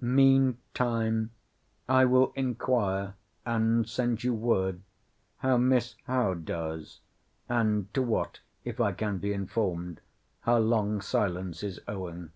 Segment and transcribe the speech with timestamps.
[0.00, 1.30] Mean time
[1.88, 3.14] I will inquire,
[3.46, 4.82] and send you word,
[5.36, 6.98] how Miss Howe does;
[7.48, 10.00] and to what, if I can be informed,
[10.40, 12.32] her long silence is owing.